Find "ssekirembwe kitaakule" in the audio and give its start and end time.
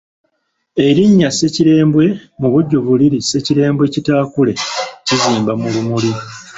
3.21-4.53